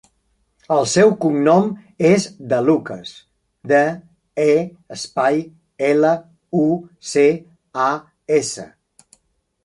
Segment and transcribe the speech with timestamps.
[0.75, 1.67] El seu cognom
[2.11, 3.11] és De Lucas:
[3.71, 3.81] de,
[4.45, 4.55] e,
[4.95, 5.37] espai,
[5.89, 6.13] ela,
[6.61, 6.65] u,
[7.11, 7.27] ce,
[7.89, 7.91] a,
[8.39, 8.67] essa.